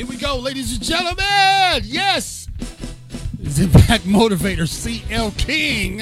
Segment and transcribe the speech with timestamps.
[0.00, 1.82] Here we go, ladies and gentlemen.
[1.84, 2.48] Yes,
[3.38, 6.00] it's Impact Motivator CL King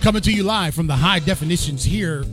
[0.00, 2.24] coming to you live from the High Definitions here,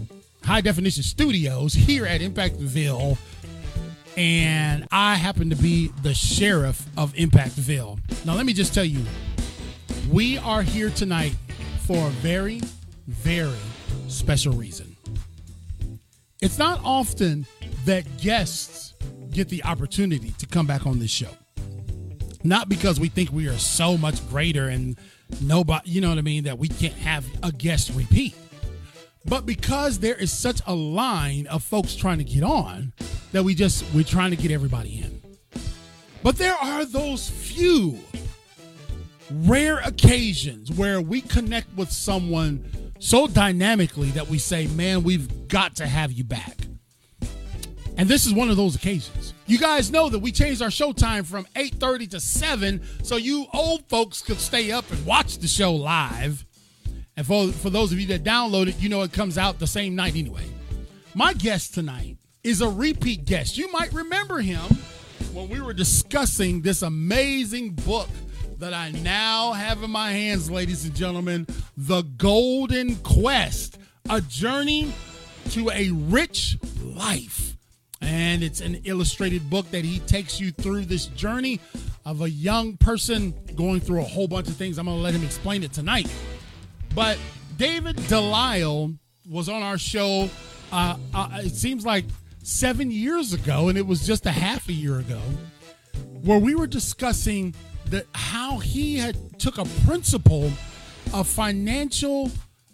[0.45, 3.17] High Definition Studios here at Impactville.
[4.15, 8.25] And I happen to be the sheriff of Impactville.
[8.25, 9.03] Now, let me just tell you,
[10.09, 11.35] we are here tonight
[11.81, 12.61] for a very,
[13.07, 13.51] very
[14.07, 14.95] special reason.
[16.41, 17.45] It's not often
[17.83, 18.86] that guests
[19.37, 21.29] get the opportunity to come back on this show.
[22.43, 24.97] Not because we think we are so much greater and
[25.39, 28.33] nobody, you know what I mean, that we can't have a guest repeat.
[29.25, 32.93] But because there is such a line of folks trying to get on
[33.31, 35.21] that we just we're trying to get everybody in.
[36.23, 37.99] But there are those few
[39.31, 42.65] rare occasions where we connect with someone
[42.97, 46.66] so dynamically that we say, "Man, we've got to have you back."
[47.97, 49.33] And this is one of those occasions.
[49.47, 53.47] You guys know that we changed our show time from 8:30 to 7 so you
[53.53, 56.45] old folks could stay up and watch the show live.
[57.15, 59.65] And for, for those of you that download it, you know it comes out the
[59.65, 60.43] same night anyway.
[61.15, 63.57] My guest tonight is a repeat guest.
[63.57, 64.61] You might remember him
[65.33, 68.09] when we were discussing this amazing book
[68.59, 74.93] that I now have in my hands, ladies and gentlemen The Golden Quest, a journey
[75.49, 77.46] to a rich life.
[78.01, 81.59] And it's an illustrated book that he takes you through this journey
[82.05, 84.77] of a young person going through a whole bunch of things.
[84.77, 86.11] I'm going to let him explain it tonight.
[86.93, 87.17] But
[87.57, 88.93] David Delisle
[89.29, 90.29] was on our show,
[90.71, 92.05] uh, uh, it seems like
[92.43, 95.19] seven years ago, and it was just a half a year ago,
[96.23, 97.53] where we were discussing
[97.89, 100.51] the, how he had took a principle
[101.13, 102.31] of financial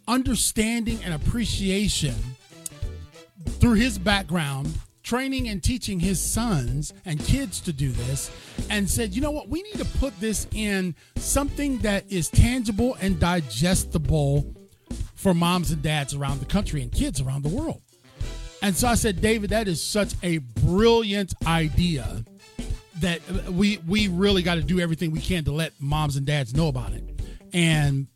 [0.07, 2.16] understanding and appreciation
[3.59, 4.71] through his background
[5.03, 8.31] training and teaching his sons and kids to do this
[8.69, 12.95] and said, you know what, we need to put this in something that is tangible
[13.01, 14.55] and digestible
[15.15, 17.81] for moms and dads around the country and kids around the world.
[18.61, 22.23] And so I said, David, that is such a brilliant idea
[22.99, 26.53] that we we really got to do everything we can to let moms and dads
[26.53, 27.03] know about it.
[27.51, 28.07] And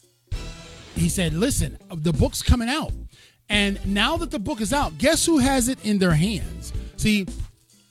[0.95, 2.94] he said, listen, the book's coming out.
[3.50, 6.74] And now that the book is out, guess who has it in their hands?
[6.97, 7.25] See,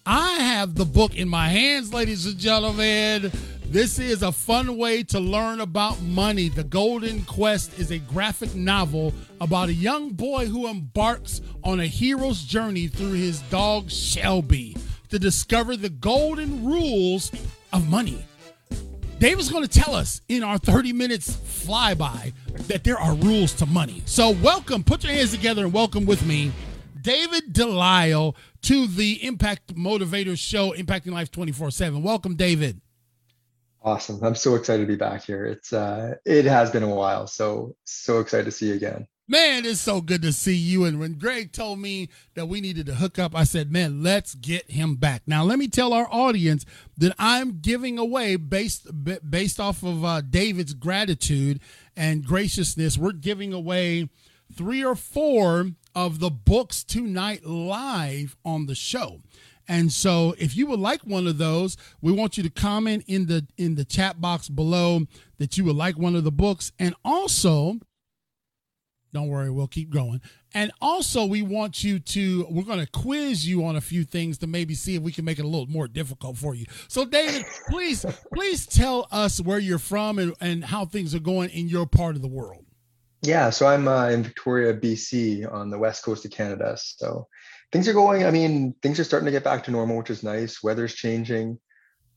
[0.04, 3.32] I have the book in my hands, ladies and gentlemen.
[3.68, 6.48] This is a fun way to learn about money.
[6.48, 11.86] The Golden Quest is a graphic novel about a young boy who embarks on a
[11.86, 14.76] hero's journey through his dog Shelby
[15.08, 17.32] to discover the golden rules
[17.72, 18.24] of money.
[19.18, 22.34] David's going to tell us in our 30 minutes flyby
[22.68, 24.02] that there are rules to money.
[24.04, 26.52] So, welcome, put your hands together and welcome with me
[27.00, 32.02] David Delisle to the Impact Motivator Show, Impacting Life 24 7.
[32.02, 32.80] Welcome, David.
[33.82, 34.22] Awesome.
[34.22, 35.46] I'm so excited to be back here.
[35.46, 37.26] It's uh it has been a while.
[37.26, 39.06] So so excited to see you again.
[39.28, 40.84] Man, it's so good to see you.
[40.84, 44.36] And when Greg told me that we needed to hook up, I said, man, let's
[44.36, 45.22] get him back.
[45.26, 46.64] Now, let me tell our audience
[46.96, 48.86] that I'm giving away based
[49.28, 51.58] based off of uh, David's gratitude
[51.96, 52.96] and graciousness.
[52.96, 54.08] We're giving away
[54.54, 59.22] three or four of the books tonight live on the show.
[59.66, 63.26] And so if you would like one of those, we want you to comment in
[63.26, 65.00] the in the chat box below
[65.38, 67.80] that you would like one of the books and also
[69.12, 70.20] don't worry, we'll keep going.
[70.54, 74.38] And also, we want you to, we're going to quiz you on a few things
[74.38, 76.66] to maybe see if we can make it a little more difficult for you.
[76.88, 81.50] So, David, please, please tell us where you're from and, and how things are going
[81.50, 82.64] in your part of the world.
[83.22, 86.76] Yeah, so I'm uh, in Victoria, BC, on the west coast of Canada.
[86.76, 87.26] So
[87.72, 88.24] things are going.
[88.24, 90.62] I mean, things are starting to get back to normal, which is nice.
[90.62, 91.58] Weather's changing.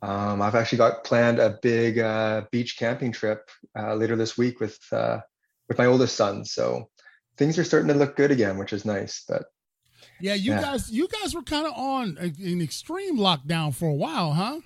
[0.02, 4.60] Um, I've actually got planned a big uh, beach camping trip uh, later this week
[4.60, 5.20] with uh,
[5.70, 6.44] with my oldest son.
[6.44, 6.90] So
[7.38, 9.24] things are starting to look good again, which is nice.
[9.26, 9.46] But
[10.20, 10.62] yeah, you yeah.
[10.62, 14.60] guys, you guys were kind of on an extreme lockdown for a while, huh?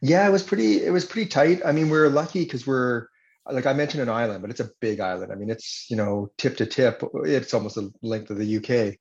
[0.00, 0.82] Yeah, it was pretty.
[0.84, 1.60] It was pretty tight.
[1.64, 3.06] I mean, we are lucky because we're
[3.50, 5.32] like I mentioned an island, but it's a big island.
[5.32, 7.02] I mean, it's you know tip to tip.
[7.24, 8.96] It's almost the length of the UK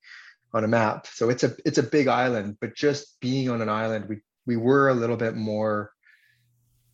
[0.53, 1.07] on a map.
[1.07, 2.57] So it's a it's a big island.
[2.59, 5.91] But just being on an island, we we were a little bit more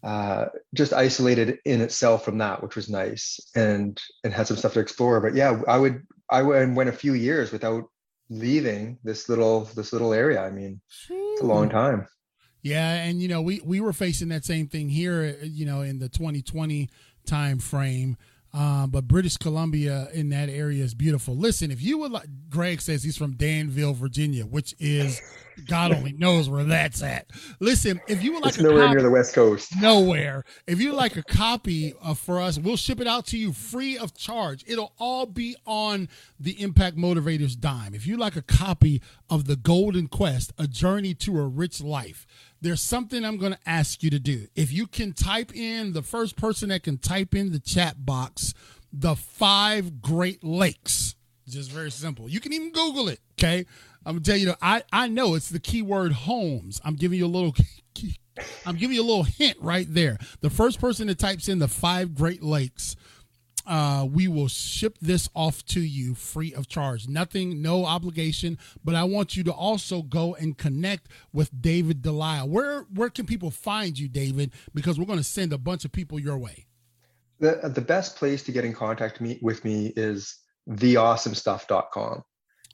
[0.06, 4.74] uh, just isolated in itself from that, which was nice, and and had some stuff
[4.74, 5.20] to explore.
[5.20, 7.86] But yeah, I would I went a few years without
[8.30, 10.42] leaving this little this little area.
[10.42, 10.80] I mean,
[11.10, 12.08] it's a long time.
[12.62, 15.40] Yeah, and you know we we were facing that same thing here.
[15.42, 16.88] You know, in the 2020
[17.26, 18.16] time frame.
[18.56, 21.36] Uh, but British Columbia in that area is beautiful.
[21.36, 25.22] Listen, if you would like, Greg says he's from Danville, Virginia, which is
[25.68, 27.30] God only knows where that's at.
[27.60, 29.74] Listen, if you would like it's nowhere copy, near the West Coast.
[29.82, 30.46] Nowhere.
[30.68, 33.98] If you like a copy uh, for us, we'll ship it out to you free
[33.98, 34.64] of charge.
[34.68, 36.08] It'll all be on
[36.40, 37.94] the Impact Motivators dime.
[37.94, 42.26] If you like a copy of The Golden Quest, A Journey to a Rich Life,
[42.66, 44.48] there's something I'm going to ask you to do.
[44.56, 48.56] If you can type in the first person that can type in the chat box,
[48.92, 51.16] the five Great Lakes.
[51.48, 52.28] Just very simple.
[52.28, 53.20] You can even Google it.
[53.38, 53.68] Okay.
[54.04, 54.54] I'm gonna tell you.
[54.62, 56.82] I I know it's the keyword homes.
[56.84, 57.54] I'm giving you a little.
[58.66, 60.18] I'm giving you a little hint right there.
[60.42, 62.96] The first person that types in the five Great Lakes,
[63.66, 67.08] uh, we will ship this off to you free of charge.
[67.08, 68.58] Nothing, no obligation.
[68.84, 72.48] But I want you to also go and connect with David Delisle.
[72.48, 74.52] Where where can people find you, David?
[74.74, 76.66] Because we're going to send a bunch of people your way.
[77.40, 80.38] The the best place to get in contact me, with me is
[80.70, 82.24] theawesomestuff.com.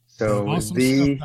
[0.08, 1.20] So the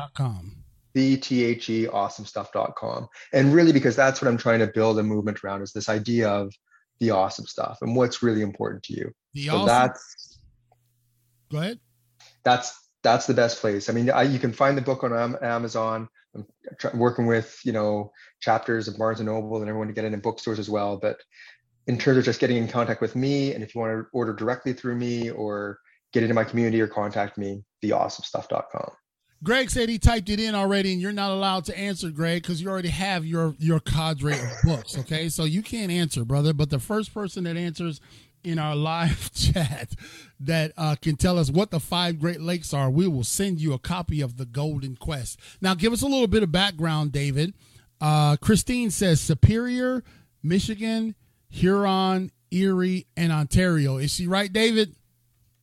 [0.93, 3.07] the T-H-E awesomestuff.com.
[3.31, 6.27] And really because that's what I'm trying to build a movement around is this idea
[6.27, 6.51] of
[6.99, 9.11] the awesome stuff and what's really important to you.
[9.37, 10.39] The so that's
[11.51, 11.79] go ahead.
[12.43, 13.87] That's that's the best place.
[13.87, 15.13] I mean, I, you can find the book on
[15.43, 16.09] Amazon.
[16.35, 20.13] I'm working with you know chapters of Barnes and Noble and everyone to get it
[20.13, 20.97] in bookstores as well.
[20.97, 21.21] But
[21.85, 24.33] in terms of just getting in contact with me, and if you want to order
[24.33, 25.79] directly through me or
[26.13, 28.91] get into my community or contact me, theawesomestuff.com.
[29.43, 32.59] Greg said he typed it in already, and you're not allowed to answer, Greg, because
[32.59, 34.97] you already have your your cadre of books.
[34.97, 36.53] Okay, so you can't answer, brother.
[36.53, 38.01] But the first person that answers
[38.43, 39.93] in our live chat
[40.39, 43.73] that uh, can tell us what the five Great Lakes are, we will send you
[43.73, 45.39] a copy of the Golden Quest.
[45.61, 47.53] Now, give us a little bit of background, David.
[47.99, 50.03] Uh, Christine says Superior,
[50.43, 51.15] Michigan,
[51.49, 53.97] Huron, Erie, and Ontario.
[53.97, 54.95] Is she right, David?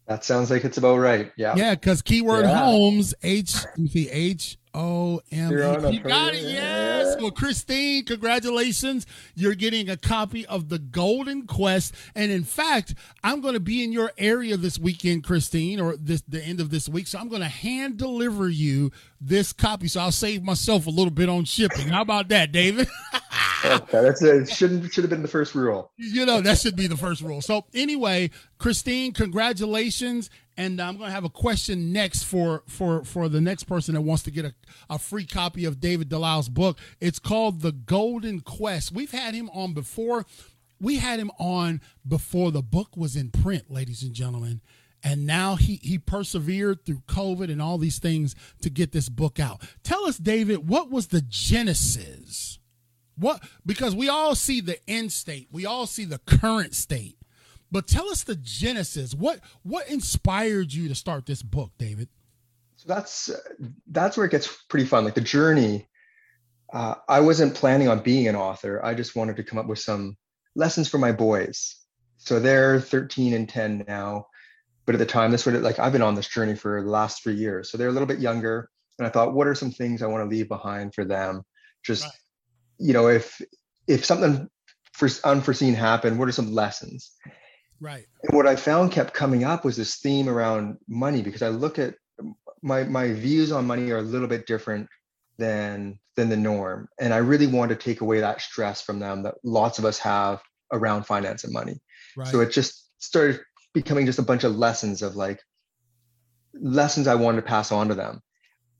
[0.06, 1.32] That sounds like it's about right.
[1.36, 1.54] Yeah.
[1.56, 2.58] Yeah, because keyword yeah.
[2.58, 3.54] homes, H
[3.94, 5.92] H O M E.
[5.92, 6.42] You got it.
[6.42, 7.16] Yes.
[7.20, 9.06] Well, Christine, congratulations.
[9.34, 11.94] You're getting a copy of the Golden Quest.
[12.14, 16.22] And in fact, I'm going to be in your area this weekend, Christine, or this
[16.22, 17.06] the end of this week.
[17.06, 18.90] So I'm going to hand deliver you
[19.20, 19.88] this copy.
[19.88, 21.88] So I'll save myself a little bit on shipping.
[21.88, 22.88] How about that, David?
[23.64, 25.92] okay, that's shouldn't should have been the first rule.
[25.96, 27.40] You know that should be the first rule.
[27.40, 33.28] So anyway, Christine, congratulations, and I'm going to have a question next for for for
[33.28, 34.54] the next person that wants to get a,
[34.88, 36.78] a free copy of David Delisle's book.
[37.00, 38.92] It's called The Golden Quest.
[38.92, 40.26] We've had him on before.
[40.80, 44.60] We had him on before the book was in print, ladies and gentlemen.
[45.02, 49.38] And now he he persevered through COVID and all these things to get this book
[49.38, 49.62] out.
[49.82, 52.58] Tell us, David, what was the genesis?
[53.16, 57.18] What because we all see the end state, we all see the current state.
[57.74, 59.14] But tell us the genesis.
[59.14, 62.08] What what inspired you to start this book, David?
[62.76, 63.30] So that's
[63.88, 65.04] that's where it gets pretty fun.
[65.04, 65.88] Like the journey.
[66.72, 68.84] Uh, I wasn't planning on being an author.
[68.84, 70.16] I just wanted to come up with some
[70.56, 71.76] lessons for my boys.
[72.16, 74.26] So they're 13 and 10 now,
[74.84, 77.22] but at the time, this would like I've been on this journey for the last
[77.22, 77.70] three years.
[77.70, 80.24] So they're a little bit younger, and I thought, what are some things I want
[80.24, 81.42] to leave behind for them?
[81.84, 82.12] Just right
[82.78, 83.40] you know, if
[83.86, 84.48] if something
[84.92, 87.12] for unforeseen happened, what are some lessons?
[87.80, 88.06] Right.
[88.22, 91.78] And what I found kept coming up was this theme around money because I look
[91.78, 91.94] at
[92.62, 94.88] my my views on money are a little bit different
[95.38, 99.24] than than the norm, and I really want to take away that stress from them
[99.24, 100.40] that lots of us have
[100.72, 101.80] around finance and money.
[102.16, 102.28] Right.
[102.28, 103.40] So it just started
[103.72, 105.40] becoming just a bunch of lessons of like
[106.54, 108.22] lessons I wanted to pass on to them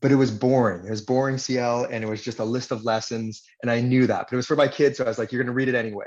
[0.05, 0.85] but it was boring.
[0.85, 3.41] It was boring CL and it was just a list of lessons.
[3.63, 4.99] And I knew that, but it was for my kids.
[4.99, 6.05] So I was like, you're going to read it anyway.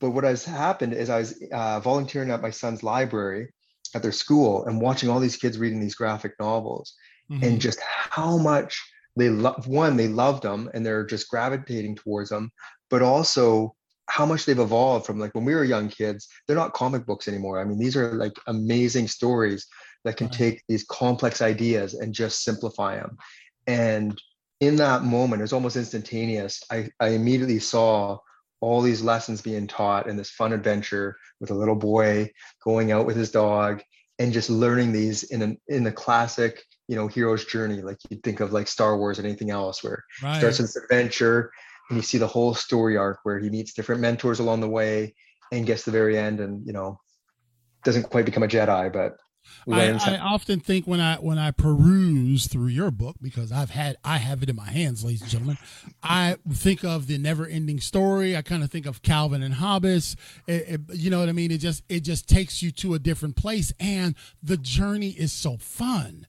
[0.00, 3.52] But what has happened is I was uh, volunteering at my son's library
[3.94, 6.94] at their school and watching all these kids reading these graphic novels
[7.30, 7.42] mm-hmm.
[7.42, 8.80] and just how much
[9.16, 12.52] they love one, they loved them and they're just gravitating towards them,
[12.90, 13.74] but also
[14.08, 17.28] how much they've evolved from like when we were young kids, they're not comic books
[17.28, 17.60] anymore.
[17.60, 19.66] I mean, these are like amazing stories
[20.04, 23.18] that can take these complex ideas and just simplify them.
[23.66, 24.18] And
[24.60, 26.62] in that moment, it was almost instantaneous.
[26.70, 28.18] I, I immediately saw
[28.60, 32.30] all these lessons being taught in this fun adventure with a little boy
[32.64, 33.82] going out with his dog
[34.18, 38.18] and just learning these in an in the classic you know hero's journey like you
[38.24, 40.38] think of like star wars or anything else where right.
[40.38, 41.52] starts this adventure
[41.88, 45.14] and you see the whole story arc where he meets different mentors along the way
[45.52, 46.98] and gets to the very end and you know
[47.84, 49.16] doesn't quite become a jedi but
[49.70, 53.96] I, I, often think when I when I peruse through your book because I've had
[54.04, 55.58] I have it in my hands, ladies and gentlemen.
[56.02, 58.36] I think of the never ending story.
[58.36, 60.16] I kind of think of Calvin and Hobbes.
[60.46, 61.50] It, it, you know what I mean?
[61.50, 65.56] It just it just takes you to a different place, and the journey is so
[65.56, 66.26] fun.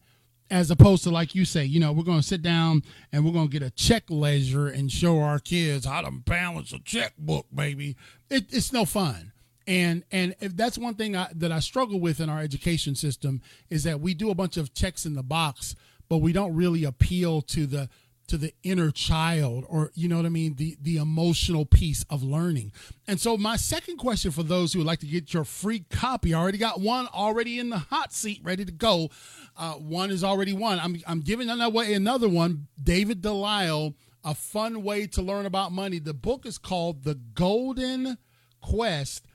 [0.51, 3.31] as opposed to like you say, you know, we're going to sit down and we're
[3.31, 7.45] going to get a check ledger and show our kids how to balance a checkbook,
[7.53, 7.95] baby.
[8.29, 9.31] It, it's no fun.
[9.69, 13.39] And and if that's one thing I, that I struggle with in our education system
[13.69, 15.75] is that we do a bunch of checks in the box,
[16.09, 17.87] but we don't really appeal to the
[18.29, 20.55] to the inner child or you know what i mean?
[20.55, 22.71] The the emotional piece of learning.
[23.07, 26.33] And so my second question for those who would like to get your free copy
[26.33, 29.11] I already got one already in the hot seat ready to go.
[29.55, 30.79] Uh, one is already one.
[30.79, 32.67] I'm, I'm giving away another one.
[32.81, 35.99] David delisle a fun way to learn about money.
[35.99, 38.17] The book is called the golden
[38.61, 39.25] quest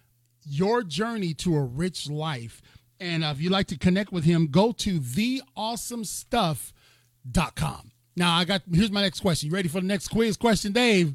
[0.46, 2.62] your journey to a rich life
[3.00, 8.62] and uh, if you'd like to connect with him go to theawesomestuff.com now I got
[8.72, 9.48] here's my next question.
[9.48, 11.14] You ready for the next quiz question, Dave?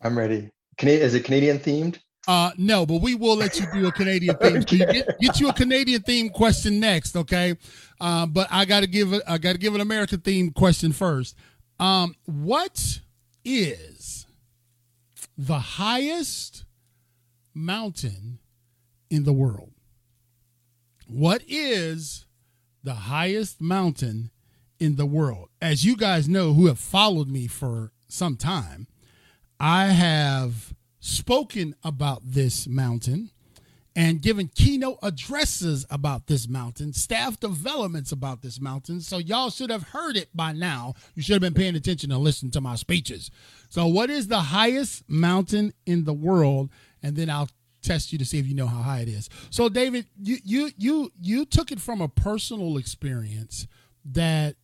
[0.00, 0.48] I'm ready.
[0.82, 1.98] is it Canadian themed?
[2.28, 4.56] Uh no, but we will let you do a Canadian theme.
[4.58, 4.78] okay.
[4.78, 7.56] get, get, you a Canadian themed question next, okay?
[8.00, 11.36] Uh, but I gotta give it I gotta give an American themed question first.
[11.78, 13.00] Um, what
[13.44, 14.26] is
[15.36, 16.64] the highest
[17.54, 18.38] mountain
[19.10, 19.72] in the world?
[21.06, 22.26] What is
[22.82, 24.30] the highest mountain
[24.80, 25.50] in the world.
[25.60, 28.88] As you guys know who have followed me for some time,
[29.60, 33.30] I have spoken about this mountain
[33.94, 39.00] and given keynote addresses about this mountain, staff developments about this mountain.
[39.00, 40.94] So y'all should have heard it by now.
[41.14, 43.30] You should have been paying attention and listening to my speeches.
[43.68, 46.70] So, what is the highest mountain in the world?
[47.02, 47.48] And then I'll
[47.82, 49.28] test you to see if you know how high it is.
[49.50, 53.66] So, David, you you you you took it from a personal experience
[54.04, 54.56] that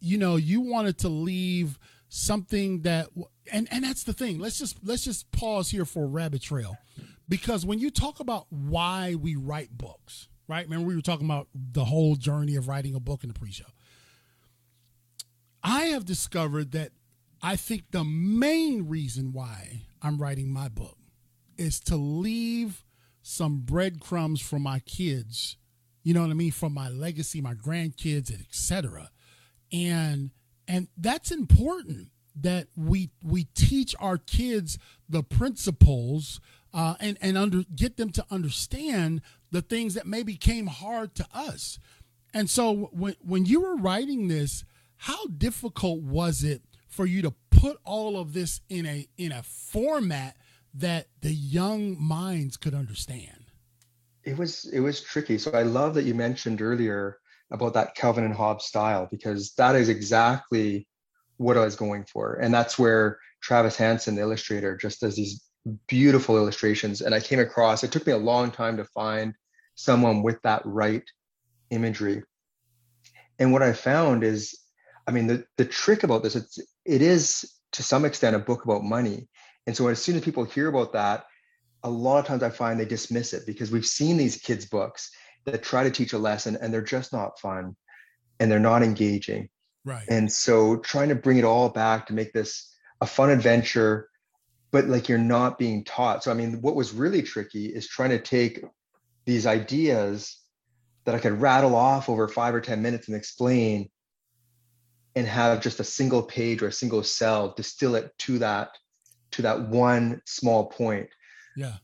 [0.00, 3.08] you know you wanted to leave something that
[3.52, 4.38] and and that's the thing.
[4.38, 6.76] Let's just let's just pause here for a rabbit trail.
[7.28, 10.64] Because when you talk about why we write books right?
[10.64, 13.66] Remember we were talking about the whole journey of writing a book in the pre-show.
[15.62, 16.90] I have discovered that
[17.42, 20.96] i think the main reason why i'm writing my book
[21.60, 22.84] is to leave
[23.22, 25.56] some breadcrumbs for my kids
[26.02, 29.10] you know what i mean For my legacy my grandkids etc
[29.72, 30.30] and
[30.66, 32.08] and that's important
[32.40, 36.40] that we we teach our kids the principles
[36.72, 41.26] uh, and and under get them to understand the things that maybe came hard to
[41.34, 41.78] us.
[42.32, 44.64] And so when when you were writing this,
[44.96, 49.42] how difficult was it for you to put all of this in a in a
[49.42, 50.36] format
[50.74, 53.46] that the young minds could understand?
[54.24, 55.38] It was it was tricky.
[55.38, 57.18] So I love that you mentioned earlier
[57.50, 60.86] about that Calvin and Hobbes style because that is exactly
[61.38, 62.34] what I was going for.
[62.34, 65.42] And that's where Travis Hanson, the illustrator, just does these
[65.88, 67.00] beautiful illustrations.
[67.00, 69.34] And I came across, it took me a long time to find
[69.74, 71.02] someone with that right
[71.70, 72.22] imagery.
[73.38, 74.58] And what I found is,
[75.06, 78.64] I mean, the, the trick about this, it's, it is to some extent a book
[78.64, 79.28] about money.
[79.70, 81.26] And so as soon as people hear about that,
[81.84, 85.12] a lot of times I find they dismiss it because we've seen these kids' books
[85.44, 87.76] that try to teach a lesson and they're just not fun
[88.40, 89.48] and they're not engaging.
[89.84, 90.04] Right.
[90.08, 94.08] And so trying to bring it all back to make this a fun adventure,
[94.72, 96.24] but like you're not being taught.
[96.24, 98.64] So I mean, what was really tricky is trying to take
[99.24, 100.36] these ideas
[101.04, 103.88] that I could rattle off over five or 10 minutes and explain
[105.14, 108.70] and have just a single page or a single cell distill it to that
[109.32, 111.08] to that one small point.
[111.56, 111.74] Yeah.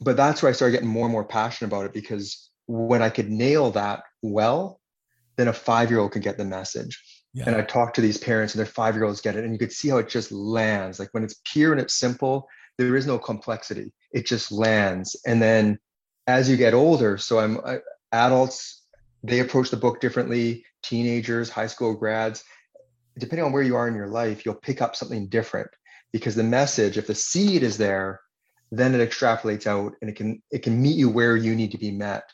[0.00, 3.10] But that's where I started getting more and more passionate about it because when I
[3.10, 4.80] could nail that well,
[5.36, 7.02] then a five year old could get the message.
[7.32, 7.44] Yeah.
[7.46, 9.44] And I talk to these parents and their five year olds get it.
[9.44, 10.98] And you could see how it just lands.
[10.98, 13.92] Like when it's pure and it's simple, there is no complexity.
[14.12, 15.16] It just lands.
[15.26, 15.78] And then
[16.26, 17.76] as you get older, so I'm uh,
[18.12, 18.82] adults,
[19.22, 22.44] they approach the book differently, teenagers, high school grads,
[23.18, 25.70] depending on where you are in your life, you'll pick up something different
[26.18, 28.20] because the message, if the seed is there,
[28.70, 31.78] then it extrapolates out and it can it can meet you where you need to
[31.78, 32.24] be met.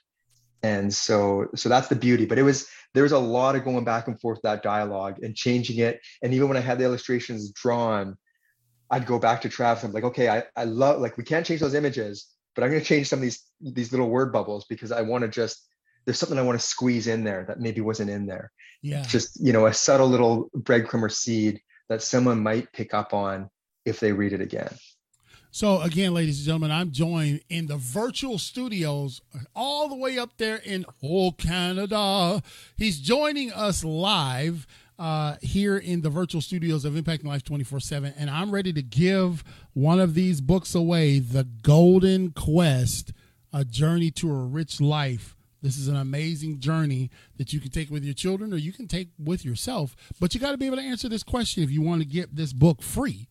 [0.62, 2.25] And so so that's the beauty.
[2.25, 5.35] But it was there was a lot of going back and forth that dialogue and
[5.35, 6.01] changing it.
[6.23, 8.17] And even when i had the illustrations drawn
[8.91, 11.61] i'd go back to travis i'm like okay i, I love like we can't change
[11.61, 14.93] those images but i'm going to change some of these these little word bubbles because
[14.93, 15.67] i want to just
[16.05, 18.51] there's something i want to squeeze in there that maybe wasn't in there.
[18.83, 19.03] Yeah.
[19.03, 23.51] Just you know a subtle little breadcrumb or seed that someone might pick up on
[23.85, 24.71] if they read it again
[25.55, 29.21] so again, ladies and gentlemen, I'm joined in the virtual studios
[29.55, 32.43] all the way up there in old Canada.
[32.75, 34.67] He's joining us live
[34.99, 38.15] uh, here in the virtual studios of Impacting Life 24 7.
[38.17, 43.12] And I'm ready to give one of these books away The Golden Quest
[43.53, 47.91] A Journey to a Rich Life This is an amazing journey that you can take
[47.91, 49.95] with your children or you can take with yourself.
[50.19, 52.37] But you got to be able to answer this question if you want to get
[52.37, 53.29] this book free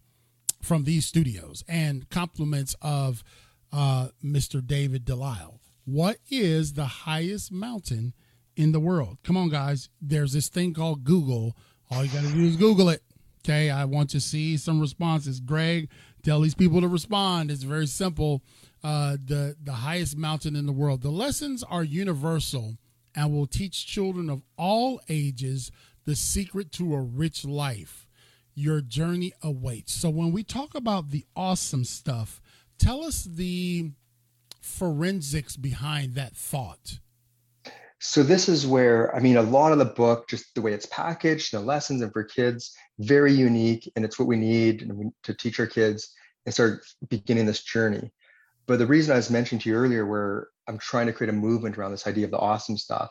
[0.62, 3.24] from these studios and compliments of
[3.72, 4.66] uh, Mr.
[4.66, 5.60] David Delisle.
[5.86, 8.14] What is the highest mountain
[8.56, 9.18] in the world?
[9.24, 9.90] Come on, guys.
[10.02, 11.56] There's this thing called Google.
[11.90, 13.02] All you got to do is Google it.
[13.44, 13.70] Okay.
[13.70, 15.40] I want to see some responses.
[15.40, 15.90] Greg,
[16.24, 17.50] tell these people to respond.
[17.50, 18.44] It's very simple.
[18.84, 21.02] Uh, the, the highest mountain in the world.
[21.02, 22.78] The lessons are universal
[23.16, 25.72] and will teach children of all ages
[26.06, 28.08] the secret to a rich life.
[28.54, 29.94] Your journey awaits.
[29.94, 32.42] So, when we talk about the awesome stuff,
[32.78, 33.92] tell us the
[34.62, 37.00] forensics behind that thought.
[38.04, 40.88] So this is where I mean a lot of the book, just the way it's
[40.88, 44.92] packaged, the lessons, and for kids, very unique, and it's what we need
[45.22, 46.12] to teach our kids
[46.46, 48.12] and start beginning this journey.
[48.66, 51.34] But the reason I was mentioning to you earlier, where I'm trying to create a
[51.34, 53.10] movement around this idea of the awesome stuff,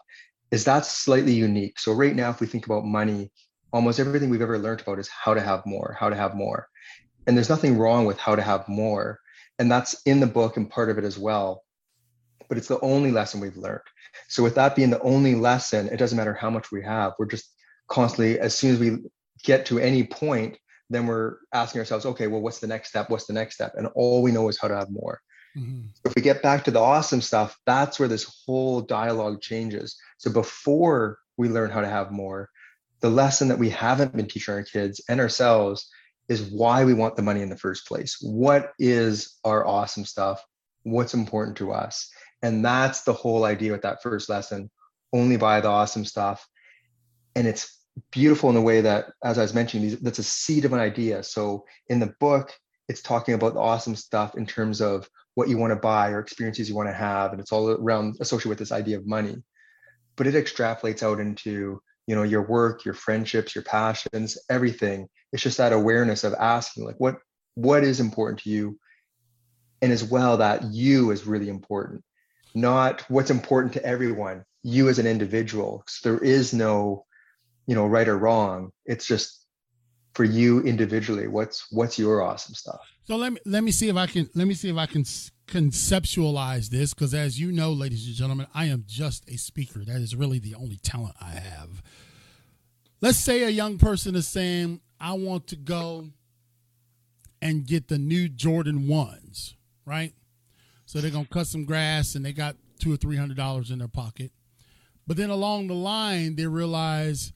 [0.51, 1.79] is that's slightly unique.
[1.79, 3.31] So right now, if we think about money,
[3.73, 6.69] almost everything we've ever learned about is how to have more, how to have more,
[7.27, 9.21] and there's nothing wrong with how to have more.
[9.59, 11.63] And that's in the book and part of it as well.
[12.49, 13.83] But it's the only lesson we've learned.
[14.29, 17.13] So with that being the only lesson it doesn't matter how much we have.
[17.19, 17.49] We're just
[17.89, 18.99] constantly as soon as we
[19.45, 20.59] get to any point
[20.93, 23.11] then we're asking ourselves okay well what's the next step?
[23.11, 23.75] What's the next step?
[23.77, 25.21] And all we know is how to have more.
[25.57, 25.87] Mm-hmm.
[26.05, 29.97] if we get back to the awesome stuff that's where this whole dialogue changes.
[30.19, 32.49] So before we learn how to have more
[33.01, 35.89] the lesson that we haven't been teaching our kids and ourselves
[36.29, 38.19] is why we want the money in the first place.
[38.21, 40.45] What is our awesome stuff?
[40.85, 42.11] What's important to us?
[42.43, 44.71] And that's the whole idea with that first lesson
[45.13, 46.47] only buy the awesome stuff.
[47.35, 47.79] And it's
[48.13, 51.23] beautiful in the way that, as I was mentioning, that's a seed of an idea.
[51.23, 52.53] So in the book,
[52.89, 56.21] it's talking about the awesome stuff in terms of what you want to buy or
[56.21, 57.33] experiences you want to have.
[57.33, 59.37] And it's all around associated with this idea of money.
[60.17, 65.09] But it extrapolates out into you know your work your friendships your passions everything.
[65.33, 67.17] It's just that awareness of asking like what
[67.55, 68.79] what is important to you?
[69.83, 72.05] And as well that you is really important
[72.55, 74.45] not what's important to everyone.
[74.63, 77.05] You as an individual so there is no
[77.67, 78.73] you know right or wrong.
[78.87, 79.47] It's just
[80.15, 82.81] for you individually what's what's your awesome stuff?
[83.05, 85.05] So let me let me see if i can let me see if i can
[85.51, 89.97] conceptualize this because as you know ladies and gentlemen i am just a speaker that
[89.97, 91.83] is really the only talent i have
[93.01, 96.11] let's say a young person is saying I want to go
[97.41, 100.13] and get the new Jordan ones, right?
[100.85, 103.79] So they're gonna cut some grass and they got two or three hundred dollars in
[103.79, 104.31] their pocket.
[105.07, 107.33] But then along the line, they realize,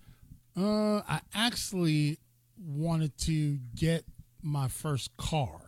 [0.57, 2.19] uh, I actually
[2.59, 4.05] wanted to get
[4.43, 5.64] my first car.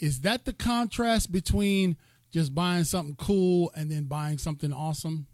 [0.00, 1.96] Is that the contrast between
[2.32, 5.26] just buying something cool and then buying something awesome?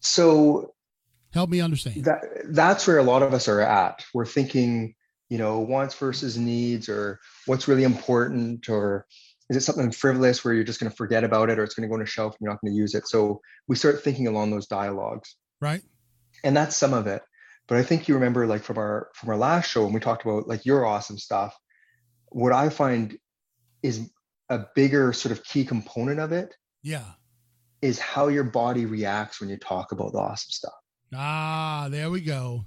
[0.00, 0.74] So
[1.32, 2.04] Help me understand.
[2.04, 4.04] That that's where a lot of us are at.
[4.14, 4.94] We're thinking,
[5.28, 9.06] you know, wants versus needs, or what's really important, or
[9.50, 11.86] is it something frivolous where you're just going to forget about it, or it's going
[11.86, 13.06] to go on a shelf and you're not going to use it?
[13.06, 15.36] So we start thinking along those dialogues.
[15.60, 15.82] Right.
[16.44, 17.22] And that's some of it.
[17.66, 20.24] But I think you remember, like from our from our last show when we talked
[20.24, 21.54] about like your awesome stuff.
[22.30, 23.18] What I find
[23.82, 24.10] is
[24.48, 26.54] a bigger sort of key component of it.
[26.82, 27.04] Yeah.
[27.82, 30.74] Is how your body reacts when you talk about the awesome stuff.
[31.14, 32.64] Ah, there we go.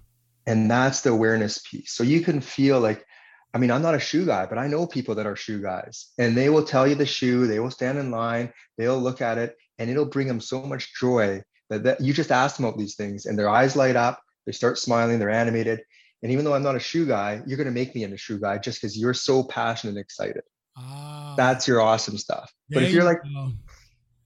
[0.47, 1.93] And that's the awareness piece.
[1.93, 3.05] So you can feel like,
[3.53, 6.11] I mean, I'm not a shoe guy, but I know people that are shoe guys
[6.17, 9.37] and they will tell you the shoe, they will stand in line, they'll look at
[9.37, 12.77] it, and it'll bring them so much joy that, that you just ask them about
[12.77, 15.81] these things and their eyes light up, they start smiling, they're animated.
[16.23, 18.19] And even though I'm not a shoe guy, you're going to make me into a
[18.19, 20.43] shoe guy just because you're so passionate and excited.
[20.77, 22.51] Ah, that's your awesome stuff.
[22.69, 23.51] But if you're like, go.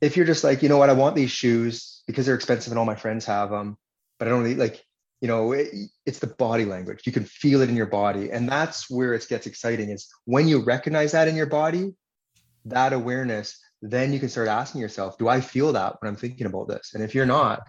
[0.01, 2.79] if you're just like, you know what, I want these shoes because they're expensive and
[2.79, 3.77] all my friends have them
[4.17, 4.83] but I don't really like,
[5.21, 5.69] you know, it,
[6.05, 7.01] it's the body language.
[7.05, 8.31] You can feel it in your body.
[8.31, 11.93] And that's where it gets exciting is when you recognize that in your body,
[12.65, 16.47] that awareness, then you can start asking yourself, do I feel that when I'm thinking
[16.47, 16.91] about this?
[16.93, 17.61] And if you're not,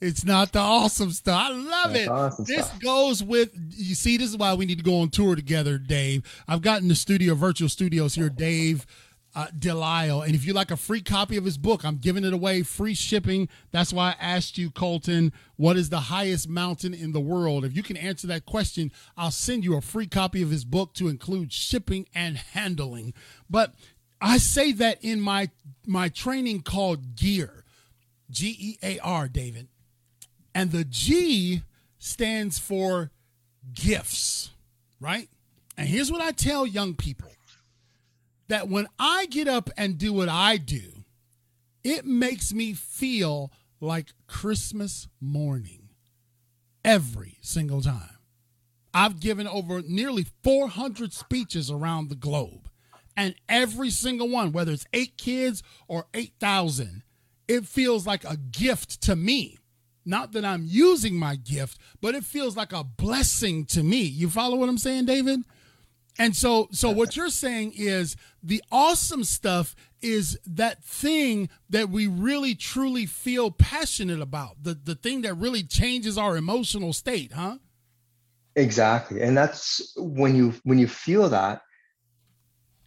[0.00, 1.50] it's not the awesome stuff.
[1.50, 2.08] I love it.
[2.08, 2.80] Awesome this stuff.
[2.80, 6.22] goes with you see, this is why we need to go on tour together, Dave.
[6.48, 8.86] I've gotten the studio, virtual studios here, Dave
[9.34, 10.22] uh, Delisle.
[10.22, 12.94] And if you like a free copy of his book, I'm giving it away, free
[12.94, 13.48] shipping.
[13.70, 17.64] That's why I asked you, Colton, what is the highest mountain in the world?
[17.64, 20.94] If you can answer that question, I'll send you a free copy of his book
[20.94, 23.14] to include shipping and handling.
[23.48, 23.74] But
[24.20, 25.50] I say that in my
[25.86, 27.64] my training called Gear,
[28.30, 29.68] G E A R, David.
[30.54, 31.62] And the G
[31.98, 33.10] stands for
[33.72, 34.50] gifts,
[35.00, 35.28] right?
[35.76, 37.30] And here's what I tell young people
[38.48, 41.04] that when I get up and do what I do,
[41.84, 45.90] it makes me feel like Christmas morning
[46.84, 48.18] every single time.
[48.92, 52.68] I've given over nearly 400 speeches around the globe,
[53.16, 57.04] and every single one, whether it's eight kids or 8,000,
[57.46, 59.59] it feels like a gift to me.
[60.04, 64.02] Not that I'm using my gift, but it feels like a blessing to me.
[64.02, 65.40] You follow what I'm saying, David?
[66.18, 72.06] And so so what you're saying is the awesome stuff is that thing that we
[72.06, 74.62] really truly feel passionate about.
[74.62, 77.58] The the thing that really changes our emotional state, huh?
[78.56, 79.22] Exactly.
[79.22, 81.62] And that's when you when you feel that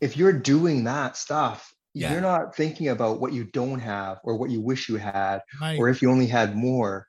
[0.02, 2.12] if you're doing that stuff, yeah.
[2.12, 5.78] you're not thinking about what you don't have or what you wish you had right.
[5.80, 7.08] or if you only had more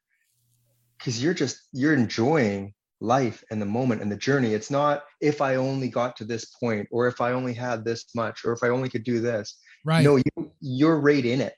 [0.98, 4.54] because you're just you're enjoying life and the moment and the journey.
[4.54, 8.06] It's not if i only got to this point or if i only had this
[8.14, 9.58] much or if i only could do this.
[9.84, 10.02] Right.
[10.02, 11.56] No you you're right in it.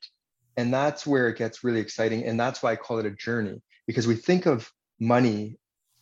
[0.57, 3.63] And that's where it gets really exciting and that's why i call it a journey
[3.87, 5.59] because we think of money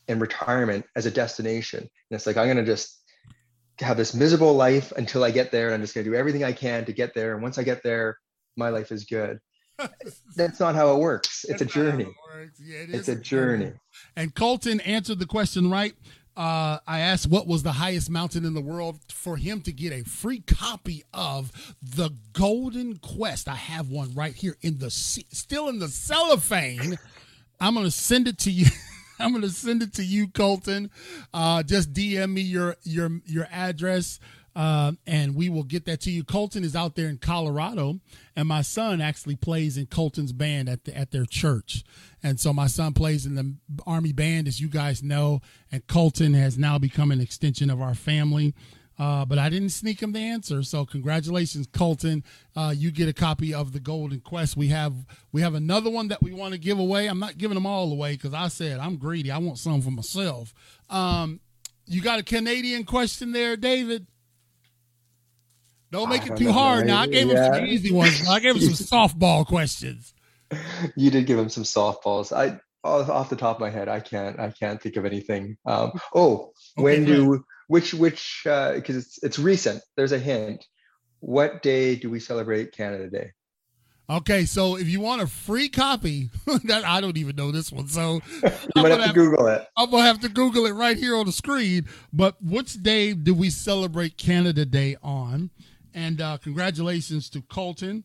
[0.09, 1.81] and retirement as a destination.
[1.81, 3.03] And it's like i'm going to just
[3.81, 6.45] have this miserable life until i get there and i'm just going to do everything
[6.45, 8.19] i can to get there and once i get there
[8.57, 9.41] my life is good
[10.37, 11.45] that's not how it works.
[11.45, 12.05] It's That's a journey.
[12.05, 13.73] It yeah, it it's a journey.
[14.17, 15.95] And Colton answered the question right.
[16.37, 19.93] Uh, I asked what was the highest mountain in the world for him to get
[19.93, 23.49] a free copy of the Golden Quest.
[23.49, 26.99] I have one right here in the still in the cellophane.
[27.61, 28.67] I'm gonna send it to you.
[29.19, 30.91] I'm gonna send it to you, Colton.
[31.33, 34.19] Uh, just DM me your your your address.
[34.57, 36.23] Uh, and we will get that to you.
[36.23, 37.99] Colton is out there in Colorado,
[38.37, 41.83] and my son actually plays in Colton's band at the, at their church.
[42.23, 45.41] And so my son plays in the Army band, as you guys know,
[45.73, 48.55] and Colton has now become an extension of our family.
[48.99, 52.23] Uh, but I didn't sneak him the answer, so congratulations, Colton.
[52.55, 54.57] Uh, you get a copy of the Golden Quest.
[54.57, 54.95] We have
[55.33, 57.09] we have another one that we want to give away.
[57.09, 59.33] I'm not giving them all away because I said I'm greedy.
[59.33, 60.55] I want some for myself.
[60.89, 61.41] Um,
[61.87, 64.07] you got a Canadian question there, David?
[65.91, 66.87] Don't make it too hard.
[66.87, 67.47] Now I gave yeah.
[67.47, 68.29] him some easy ones.
[68.29, 70.15] I gave him some softball questions.
[70.95, 72.33] You did give him some softballs.
[72.33, 74.39] I off the top of my head, I can't.
[74.39, 75.57] I can't think of anything.
[75.67, 79.83] Um, oh, okay, when do which which uh because uh, it's it's recent.
[79.97, 80.65] There's a hint.
[81.21, 83.33] What day do we celebrate Canada Day?
[84.11, 86.29] Okay, so if you want a free copy,
[86.65, 88.21] that I don't even know this one, so
[88.77, 89.67] I'm might have to have, Google it.
[89.79, 91.87] I'm gonna have to Google it right here on the screen.
[92.13, 95.51] But which day do we celebrate Canada Day on?
[95.95, 98.05] And uh, congratulations to Colton.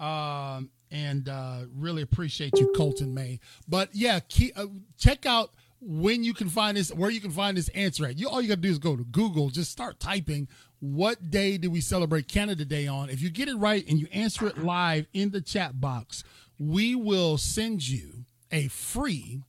[0.00, 3.40] Uh, and uh, really appreciate you, Colton May.
[3.68, 4.20] But yeah,
[4.56, 4.66] uh,
[4.98, 8.18] check out when you can find this, where you can find this answer at.
[8.18, 10.48] You all you got to do is go to Google, just start typing
[10.80, 13.10] what day do we celebrate Canada Day on.
[13.10, 16.24] If you get it right and you answer it live in the chat box,
[16.58, 19.42] we will send you a free,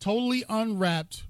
[0.00, 1.24] totally unwrapped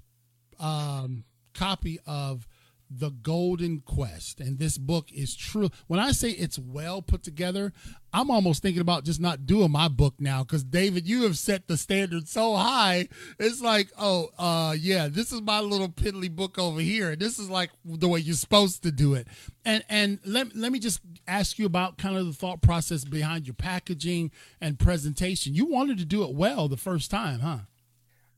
[0.58, 2.46] um, copy of
[2.90, 4.40] the Golden Quest.
[4.40, 5.70] And this book is true.
[5.86, 7.72] When I say it's well put together,
[8.12, 11.66] I'm almost thinking about just not doing my book now because David, you have set
[11.66, 13.08] the standard so high.
[13.38, 17.16] It's like, oh, uh, yeah, this is my little piddly book over here.
[17.16, 19.26] This is like the way you're supposed to do it.
[19.64, 23.46] And and let, let me just ask you about kind of the thought process behind
[23.46, 25.54] your packaging and presentation.
[25.54, 27.58] You wanted to do it well the first time, huh?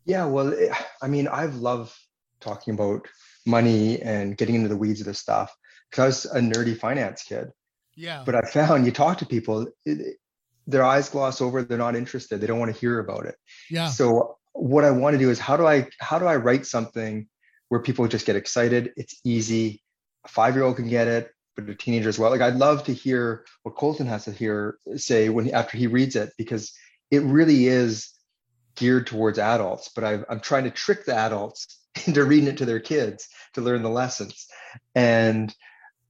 [0.06, 0.54] Yeah, well,
[1.02, 1.92] I mean, I've loved
[2.40, 3.06] talking about
[3.46, 5.54] money and getting into the weeds of this stuff
[5.90, 7.50] because I was a nerdy finance kid.
[7.94, 8.22] Yeah.
[8.26, 10.18] But I found you talk to people, it,
[10.66, 11.62] their eyes gloss over.
[11.62, 12.40] They're not interested.
[12.40, 13.36] They don't want to hear about it.
[13.70, 13.88] Yeah.
[13.88, 17.28] So what I want to do is how do I how do I write something
[17.68, 18.92] where people just get excited?
[18.96, 19.82] It's easy.
[20.24, 22.30] A five year old can get it, but a teenager as well.
[22.30, 26.16] Like I'd love to hear what Colton has to hear say when after he reads
[26.16, 26.72] it because
[27.10, 28.12] it really is
[28.74, 29.90] geared towards adults.
[29.94, 33.60] But i I'm trying to trick the adults into reading it to their kids to
[33.60, 34.46] learn the lessons.
[34.94, 35.54] And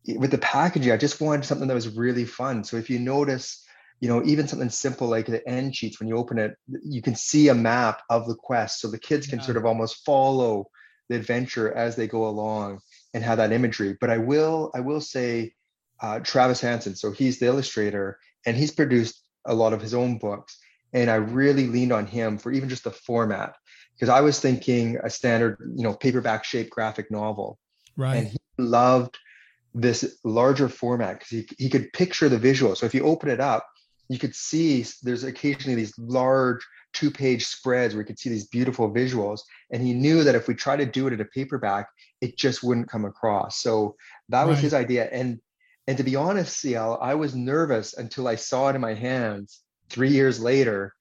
[0.07, 2.64] with the packaging, I just wanted something that was really fun.
[2.64, 3.64] So if you notice,
[4.01, 7.14] you know, even something simple like the end sheets, when you open it, you can
[7.14, 8.81] see a map of the quest.
[8.81, 9.44] So the kids can yeah.
[9.44, 10.66] sort of almost follow
[11.09, 12.81] the adventure as they go along
[13.14, 13.96] and have that imagery.
[14.01, 15.55] But I will, I will say,
[16.03, 16.94] uh, Travis Hanson.
[16.94, 20.59] So he's the illustrator and he's produced a lot of his own books.
[20.92, 23.55] And I really leaned on him for even just the format
[23.97, 27.59] because I was thinking a standard, you know, paperback shaped graphic novel.
[27.97, 28.17] Right.
[28.17, 29.19] And he loved
[29.75, 32.75] this larger format because he, he could picture the visual.
[32.75, 33.67] So if you open it up,
[34.09, 38.47] you could see there's occasionally these large two page spreads where you could see these
[38.47, 39.41] beautiful visuals.
[39.71, 41.89] And he knew that if we try to do it at a paperback,
[42.21, 43.61] it just wouldn't come across.
[43.61, 43.97] So
[44.29, 44.63] that was right.
[44.65, 45.09] his idea.
[45.11, 45.41] And
[45.87, 49.61] And to be honest, CL, I was nervous until I saw it in my hands
[49.89, 50.95] three years later.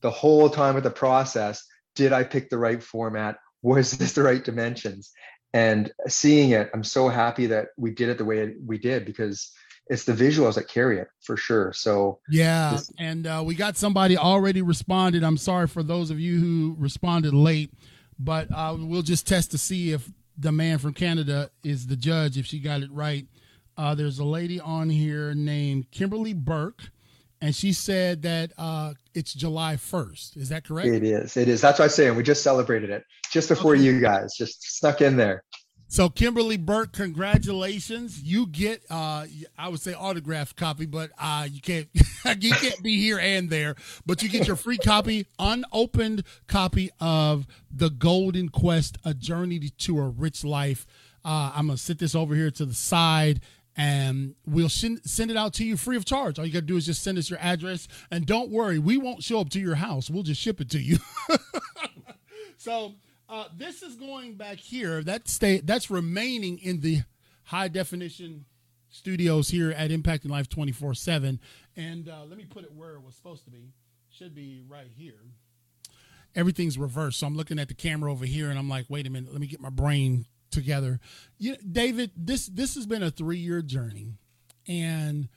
[0.00, 1.64] The whole time of the process,
[1.96, 3.38] did I pick the right format?
[3.62, 5.10] Was this the right dimensions?
[5.52, 9.50] And seeing it, I'm so happy that we did it the way we did because
[9.88, 11.72] it's the visuals that carry it for sure.
[11.72, 15.24] So yeah, this- and uh, we got somebody already responded.
[15.24, 17.72] I'm sorry for those of you who responded late,
[18.18, 22.36] but uh, we'll just test to see if the man from Canada is the judge
[22.36, 23.26] if she got it right.
[23.78, 26.82] Uh, there's a lady on here named Kimberly Burke,
[27.40, 30.36] and she said that uh, it's July 1st.
[30.36, 30.88] Is that correct?
[30.88, 31.36] It is.
[31.36, 31.60] It is.
[31.60, 32.16] That's what I'm saying.
[32.16, 33.02] We just celebrated it
[33.32, 33.82] just before okay.
[33.82, 35.42] you guys, just snuck in there.
[35.88, 38.20] So Kimberly Burke, congratulations!
[38.20, 39.26] You get, uh,
[39.56, 41.88] I would say autographed copy, but uh, you can't,
[42.40, 43.76] you can't be here and there.
[44.04, 49.98] But you get your free copy, unopened copy of the Golden Quest: A Journey to
[50.00, 50.86] a Rich Life.
[51.24, 53.40] Uh, I'm gonna sit this over here to the side,
[53.76, 56.38] and we'll send send it out to you free of charge.
[56.38, 59.22] All you gotta do is just send us your address, and don't worry, we won't
[59.22, 60.08] show up to your house.
[60.08, 60.98] We'll just ship it to you.
[62.56, 62.94] so
[63.28, 65.02] uh, this is going back here.
[65.02, 67.02] That stay that's remaining in the
[67.44, 68.46] high definition
[68.88, 71.40] studios here at Impacting Life 24 7.
[71.76, 73.72] And uh, let me put it where it was supposed to be.
[74.10, 75.20] Should be right here.
[76.34, 77.20] Everything's reversed.
[77.20, 79.40] So I'm looking at the camera over here and I'm like, wait a minute, let
[79.40, 81.00] me get my brain together.
[81.38, 84.08] You know, David, this this has been a three year journey.
[84.68, 85.28] And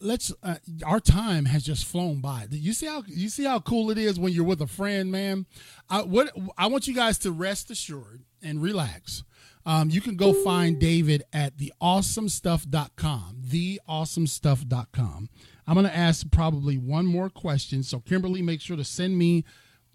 [0.00, 2.46] let's uh, our time has just flown by.
[2.50, 5.46] You see how you see how cool it is when you're with a friend man
[5.90, 9.22] i what i want you guys to rest assured and relax.
[9.66, 15.28] Um, you can go find david at theawesomestuff.com theawesomestuff.com
[15.66, 19.44] i'm going to ask probably one more question so kimberly make sure to send me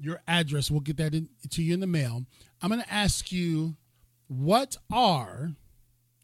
[0.02, 0.72] your address.
[0.72, 2.26] We'll get that in, to you in the mail.
[2.62, 3.76] I'm going to ask you
[4.32, 5.52] what are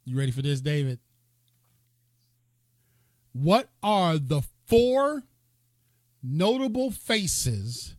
[0.06, 1.00] you ready for this david
[3.34, 5.24] what are the four
[6.24, 7.96] notable faces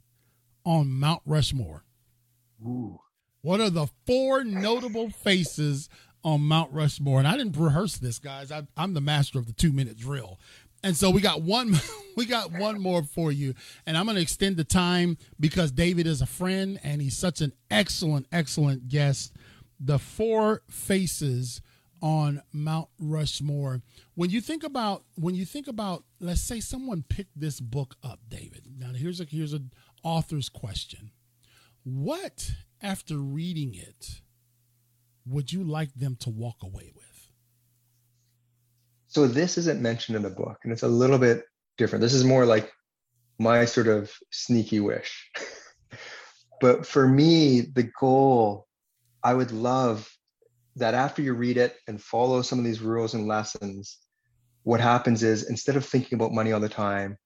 [0.64, 1.85] on Mount Rushmore?
[2.64, 3.01] Ooh.
[3.42, 5.88] What are the four notable faces
[6.25, 7.21] on Mount Rushmore?
[7.21, 8.51] And I didn't rehearse this, guys.
[8.51, 10.40] I, am the master of the two minute drill.
[10.83, 11.77] And so we got one,
[12.16, 13.55] we got one more for you,
[13.87, 17.40] and I'm going to extend the time because David is a friend and he's such
[17.40, 19.33] an excellent, excellent guest.
[19.81, 21.61] The four faces
[22.01, 23.83] on Mount Rushmore.
[24.14, 28.21] When you think about when you think about let's say someone picked this book up,
[28.29, 28.67] David.
[28.79, 31.11] Now here's a here's an author's question.
[31.85, 34.21] What after reading it
[35.27, 37.31] would you like them to walk away with?
[39.09, 41.45] So this isn't mentioned in the book and it's a little bit
[41.77, 42.03] different.
[42.03, 42.71] This is more like
[43.38, 45.31] my sort of sneaky wish.
[46.61, 48.68] but for me, the goal
[49.23, 50.11] I would love
[50.77, 53.99] that after you read it and follow some of these rules and lessons,
[54.63, 57.17] what happens is instead of thinking about money all the time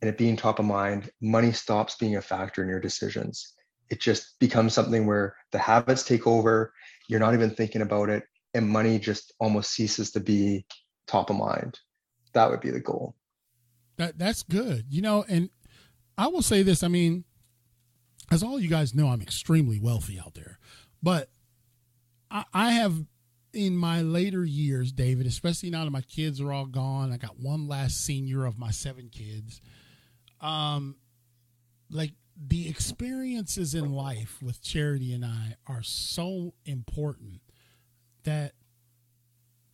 [0.00, 3.54] and it being top of mind, money stops being a factor in your decisions.
[3.90, 6.72] It just becomes something where the habits take over,
[7.08, 8.24] you're not even thinking about it,
[8.54, 10.66] and money just almost ceases to be
[11.06, 11.78] top of mind.
[12.34, 13.14] That would be the goal.
[13.96, 14.86] That that's good.
[14.88, 15.50] You know, and
[16.16, 17.24] I will say this, I mean,
[18.30, 20.58] as all you guys know, I'm extremely wealthy out there.
[21.02, 21.30] But
[22.30, 23.04] I, I have
[23.52, 27.38] in my later years, David, especially now that my kids are all gone, I got
[27.38, 29.60] one last senior of my seven kids.
[30.40, 30.96] Um,
[31.90, 37.40] like the experiences in life with Charity and I are so important
[38.24, 38.52] that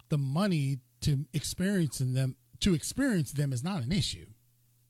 [0.08, 4.26] the money to experiencing them to experience them is not an issue.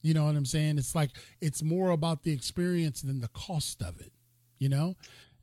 [0.00, 0.78] You know what I'm saying?
[0.78, 4.12] It's like it's more about the experience than the cost of it.
[4.58, 4.96] You know,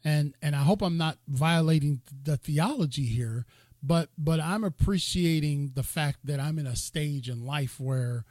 [0.05, 3.45] and and I hope I'm not violating the theology here,
[3.81, 8.23] but but I'm appreciating the fact that I'm in a stage in life where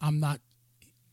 [0.00, 0.40] I'm not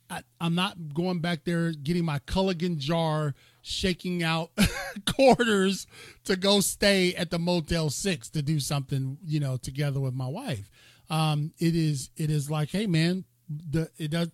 [0.10, 4.52] I, am not going back there getting my Culligan jar, shaking out
[5.16, 5.88] quarters
[6.26, 10.28] to go stay at the Motel Six to do something, you know, together with my
[10.28, 10.70] wife.
[11.10, 14.30] Um, it is it is like, hey man, the it does.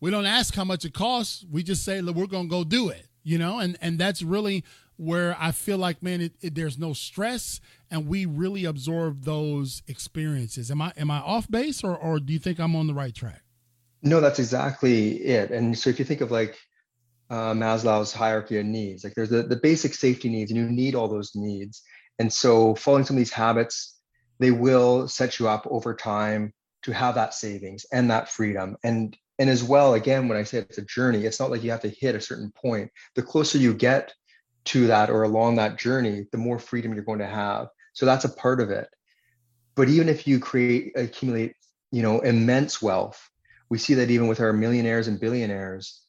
[0.00, 1.44] We don't ask how much it costs.
[1.50, 4.64] We just say, look, we're gonna go do it, you know, and and that's really
[4.96, 9.82] where I feel like, man, it, it, there's no stress, and we really absorb those
[9.86, 10.70] experiences.
[10.70, 13.14] Am I am I off base, or or do you think I'm on the right
[13.14, 13.42] track?
[14.02, 15.50] No, that's exactly it.
[15.50, 16.56] And so if you think of like
[17.30, 20.94] uh, Maslow's hierarchy of needs, like there's the, the basic safety needs, and you need
[20.94, 21.82] all those needs.
[22.18, 23.98] And so following some of these habits,
[24.38, 28.76] they will set you up over time to have that savings and that freedom.
[28.84, 31.70] And and as well, again, when I say it's a journey, it's not like you
[31.70, 32.90] have to hit a certain point.
[33.16, 34.14] The closer you get
[34.66, 37.68] to that or along that journey, the more freedom you're going to have.
[37.94, 38.88] So that's a part of it.
[39.76, 41.54] but even if you create accumulate
[41.92, 43.30] you know immense wealth
[43.68, 46.02] we see that even with our millionaires and billionaires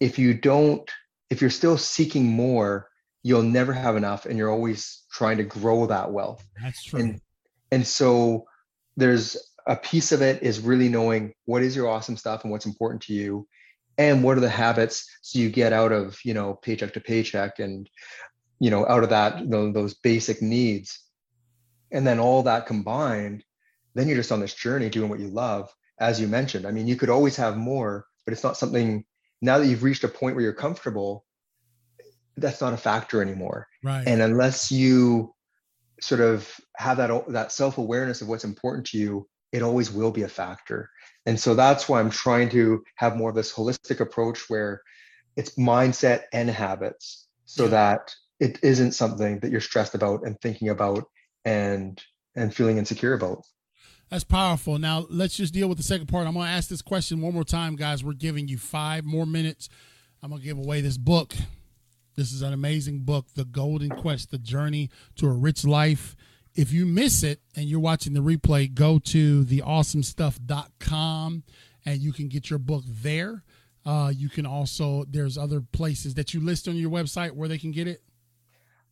[0.00, 0.90] if you don't
[1.30, 2.88] if you're still seeking more
[3.22, 7.20] you'll never have enough and you're always trying to grow that wealth that's true and
[7.70, 8.44] and so
[8.96, 12.66] there's a piece of it is really knowing what is your awesome stuff and what's
[12.66, 13.46] important to you
[14.00, 17.58] and what are the habits so you get out of you know paycheck to paycheck
[17.58, 17.88] and
[18.58, 21.04] you know out of that you know, those basic needs.
[21.92, 23.44] And then all that combined
[23.94, 26.66] then you're just on this journey doing what you love as you mentioned.
[26.66, 29.04] I mean you could always have more but it's not something
[29.42, 31.24] now that you've reached a point where you're comfortable
[32.36, 33.68] that's not a factor anymore.
[33.84, 34.06] Right.
[34.06, 35.34] And unless you
[36.00, 40.22] sort of have that that self-awareness of what's important to you it always will be
[40.22, 40.90] a factor
[41.26, 44.82] and so that's why i'm trying to have more of this holistic approach where
[45.36, 50.68] it's mindset and habits so that it isn't something that you're stressed about and thinking
[50.68, 51.04] about
[51.44, 52.02] and
[52.36, 53.44] and feeling insecure about
[54.10, 54.76] that's powerful.
[54.76, 56.26] Now let's just deal with the second part.
[56.26, 58.02] I'm going to ask this question one more time, guys.
[58.02, 59.68] We're giving you five more minutes.
[60.20, 61.32] I'm going to give away this book.
[62.16, 66.16] This is an amazing book, The Golden Quest: The Journey to a Rich Life.
[66.54, 71.42] If you miss it and you're watching the replay, go to theawesomestuff.com
[71.86, 73.44] and you can get your book there.
[73.86, 77.58] Uh, you can also there's other places that you list on your website where they
[77.58, 78.02] can get it.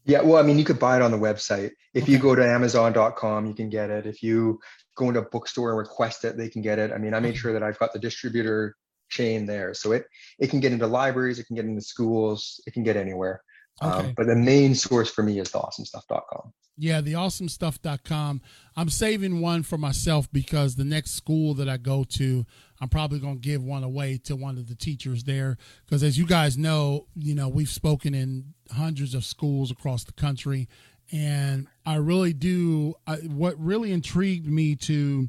[0.04, 1.72] Yeah, well, I mean, you could buy it on the website.
[1.92, 2.12] If okay.
[2.12, 4.06] you go to Amazon.com, you can get it.
[4.06, 4.58] If you
[4.96, 6.92] go into a bookstore and request it, they can get it.
[6.92, 8.74] I mean, I made sure that I've got the distributor
[9.10, 10.06] chain there, so it
[10.38, 13.42] it can get into libraries, it can get into schools, it can get anywhere.
[13.82, 14.08] Um, okay.
[14.08, 16.52] Um, but the main source for me is theawesomestuff.com.
[16.80, 18.40] Yeah, theawesomestuff.com.
[18.76, 22.46] I'm saving one for myself because the next school that I go to,
[22.80, 25.58] I'm probably going to give one away to one of the teachers there.
[25.84, 30.12] Because as you guys know, you know, we've spoken in hundreds of schools across the
[30.12, 30.68] country.
[31.10, 35.28] And I really do, I, what really intrigued me to,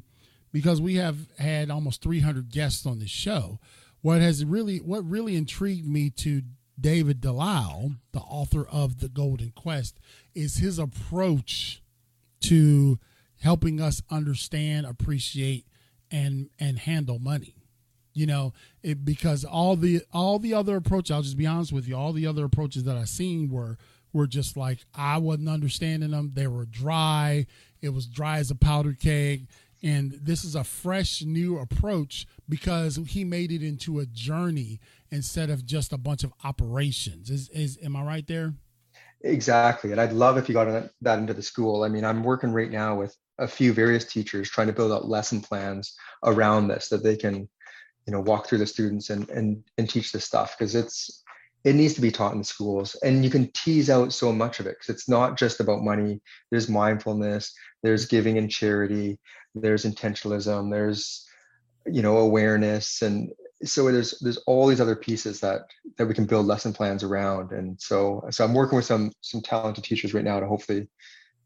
[0.52, 3.58] because we have had almost 300 guests on this show,
[4.02, 6.42] what has really, what really intrigued me to
[6.80, 9.98] David Delisle, the author of The Golden Quest,
[10.34, 11.82] is his approach
[12.42, 12.98] to
[13.40, 15.66] helping us understand, appreciate,
[16.10, 17.54] and and handle money.
[18.12, 21.86] You know, it, because all the all the other approaches, I'll just be honest with
[21.86, 23.78] you, all the other approaches that I seen were
[24.12, 26.32] were just like I wasn't understanding them.
[26.34, 27.46] They were dry.
[27.80, 29.48] It was dry as a powder keg.
[29.82, 34.78] And this is a fresh new approach because he made it into a journey
[35.10, 37.30] instead of just a bunch of operations.
[37.30, 38.54] Is is am I right there?
[39.22, 39.92] Exactly.
[39.92, 41.82] And I'd love if you got that into the school.
[41.82, 45.08] I mean, I'm working right now with a few various teachers trying to build out
[45.08, 47.48] lesson plans around this that they can,
[48.06, 51.22] you know, walk through the students and and and teach this stuff because it's
[51.64, 54.66] it needs to be taught in schools and you can tease out so much of
[54.66, 59.18] it because it's not just about money there's mindfulness there's giving and charity
[59.54, 61.26] there's intentionalism there's
[61.86, 63.30] you know awareness and
[63.64, 65.62] so there's there's all these other pieces that
[65.96, 67.52] that we can build lesson plans around.
[67.52, 70.88] And so so i'm working with some some talented teachers right now to hopefully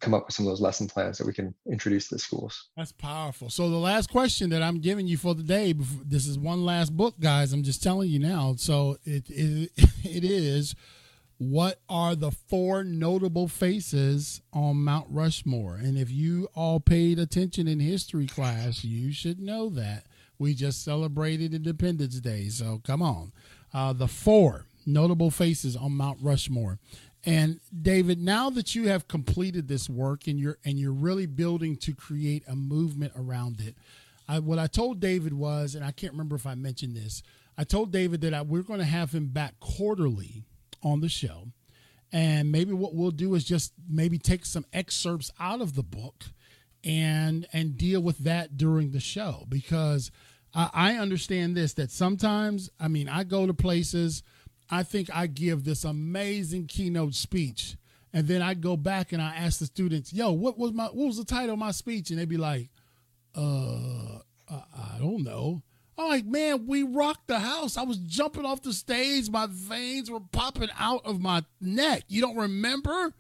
[0.01, 2.69] come up with some of those lesson plans that we can introduce to the schools.
[2.77, 3.49] That's powerful.
[3.49, 6.97] So the last question that i'm giving you for the day this is one last
[6.97, 8.55] book guys i'm just telling you now.
[8.57, 9.71] So it it,
[10.05, 10.75] it is
[11.39, 15.77] what are the four notable faces on Mount Rushmore?
[15.77, 20.07] And if you all paid attention in history class, you should know that.
[20.39, 23.33] We just celebrated Independence Day, so come on.
[23.73, 26.79] Uh, the four notable faces on Mount Rushmore.
[27.27, 31.77] And David, now that you have completed this work and you're and you're really building
[31.79, 33.77] to create a movement around it,
[34.29, 37.23] I, what I told David was, and I can't remember if I mentioned this,
[37.57, 40.45] I told David that I, we're going to have him back quarterly
[40.85, 41.49] on the show,
[42.13, 46.25] and maybe what we'll do is just maybe take some excerpts out of the book
[46.85, 50.11] and and deal with that during the show because
[50.55, 54.23] I, I understand this that sometimes I mean I go to places
[54.71, 57.77] I think I give this amazing keynote speech
[58.15, 61.09] and then I go back and I ask the students, "Yo, what was my what
[61.09, 62.71] was the title of my speech?" And they'd be like,
[63.35, 65.63] "Uh, I, I don't know."
[65.97, 67.77] I'm like, man, we rocked the house.
[67.77, 69.31] I was jumping off the stage.
[69.31, 72.05] My veins were popping out of my neck.
[72.09, 73.13] You don't remember?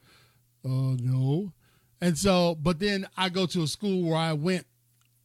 [0.64, 1.52] Uh, no.
[2.00, 4.66] And so, but then I go to a school where I went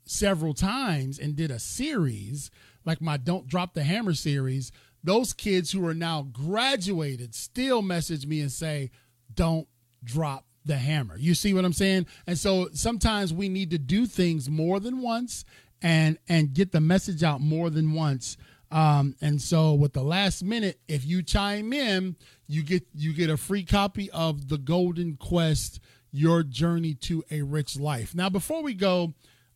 [0.05, 2.51] several times and did a series,
[2.85, 4.71] like my Don't Drop the Hammer series.
[5.03, 8.91] Those kids who are now graduated still message me and say,
[9.33, 9.67] Don't
[10.03, 11.17] drop the hammer.
[11.17, 12.05] You see what I'm saying?
[12.27, 15.45] And so sometimes we need to do things more than once
[15.81, 18.37] and and get the message out more than once.
[18.71, 22.15] Um, and so with the last minute, if you chime in,
[22.47, 25.79] you get you get a free copy of the Golden Quest
[26.11, 28.13] Your Journey to a Rich Life.
[28.13, 29.13] Now, before we go,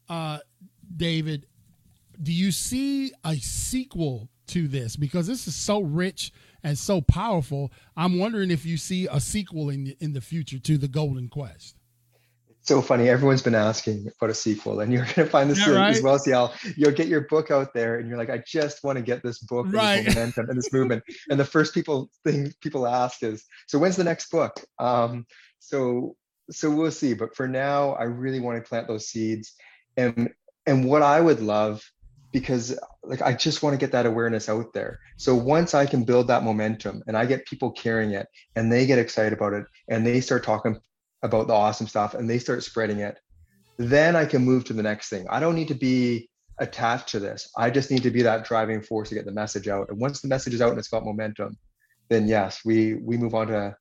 [0.09, 0.39] uh,
[0.95, 1.45] David,
[2.21, 4.95] do you see a sequel to this?
[4.95, 6.32] Because this is so rich
[6.63, 7.71] and so powerful.
[7.95, 11.78] I'm wondering if you see a sequel in in the future to the Golden Quest.
[12.64, 13.09] So funny.
[13.09, 15.95] Everyone's been asking about a sequel, and you're going to find this yeah, right?
[15.95, 16.18] as well.
[16.18, 19.03] See, how you'll get your book out there, and you're like, I just want to
[19.03, 20.05] get this book, right.
[20.05, 21.03] this momentum, and this movement.
[21.30, 24.59] and the first people thing people ask is, so when's the next book?
[24.80, 25.26] Um,
[25.59, 26.16] so
[26.49, 27.14] so we'll see.
[27.14, 29.53] But for now, I really want to plant those seeds,
[29.97, 30.30] and
[30.66, 31.84] and what I would love
[32.32, 34.99] because like I just want to get that awareness out there.
[35.18, 38.86] So once I can build that momentum and I get people carrying it and they
[38.86, 40.80] get excited about it and they start talking
[41.24, 43.17] about the awesome stuff and they start spreading it,
[43.78, 45.26] then I can move to the next thing.
[45.30, 47.49] I don't need to be attached to this.
[47.57, 49.89] I just need to be that driving force to get the message out.
[49.89, 51.57] And once the message is out and it's got momentum,
[52.09, 53.76] then yes, we we move on to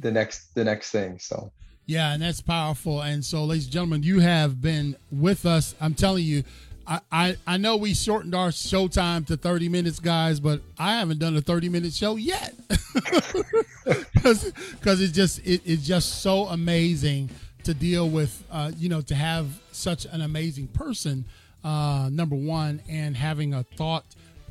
[0.00, 1.18] the next the next thing.
[1.20, 1.52] So
[1.86, 3.02] yeah, and that's powerful.
[3.02, 5.74] And so, ladies and gentlemen, you have been with us.
[5.80, 6.44] I'm telling you,
[6.86, 10.96] I, I, I know we shortened our show time to 30 minutes, guys, but I
[10.96, 12.54] haven't done a 30 minute show yet
[14.14, 17.30] because it's just it, it's just so amazing
[17.64, 21.24] to deal with, uh, you know, to have such an amazing person,
[21.64, 24.04] uh, number one, and having a thought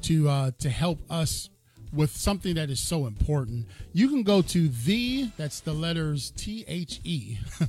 [0.04, 1.50] to uh, to help us
[1.94, 3.68] with something that is so important.
[3.94, 7.38] You can go to the that's the letters T H E,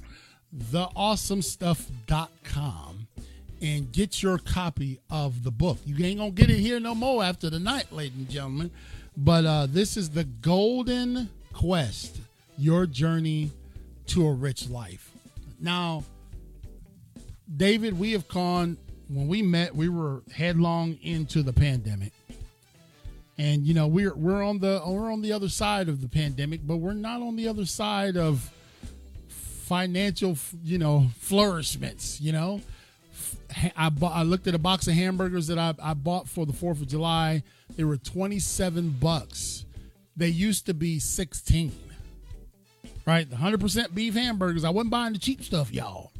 [0.56, 3.08] theawesomestuff.com
[3.60, 5.78] and get your copy of the book.
[5.86, 8.70] You ain't gonna get it here no more after the night, ladies and gentlemen.
[9.16, 12.18] But uh, this is the Golden Quest:
[12.58, 13.50] Your Journey
[14.08, 15.10] to a Rich Life.
[15.60, 16.04] Now,
[17.56, 18.76] David, we have gone
[19.08, 19.74] when we met.
[19.74, 22.12] We were headlong into the pandemic,
[23.38, 26.60] and you know we're we're on the we're on the other side of the pandemic,
[26.64, 28.50] but we're not on the other side of
[29.72, 32.20] financial, you know, flourishments.
[32.20, 32.60] You know,
[33.76, 36.52] I bought, I looked at a box of hamburgers that I, I bought for the
[36.52, 37.42] 4th of July.
[37.76, 39.64] They were 27 bucks.
[40.16, 41.72] They used to be 16.
[43.06, 43.28] Right?
[43.28, 44.64] The 100% beef hamburgers.
[44.64, 46.12] I wasn't buying the cheap stuff, y'all.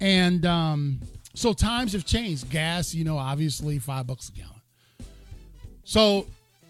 [0.00, 1.00] And um,
[1.34, 2.50] so times have changed.
[2.50, 4.54] Gas, you know, obviously 5 bucks a gallon.
[5.84, 6.26] So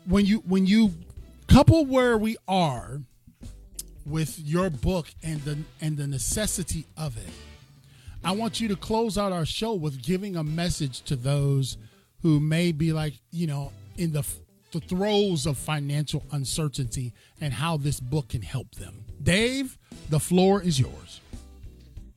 [0.06, 0.94] when you when you
[1.48, 3.00] couple where we are
[4.06, 7.28] with your book and the and the necessity of it
[8.24, 11.76] I want you to close out our show with giving a message to those
[12.22, 14.26] who may be like, you know, in the,
[14.72, 19.04] the throes of financial uncertainty and how this book can help them.
[19.22, 19.78] Dave,
[20.10, 21.20] the floor is yours.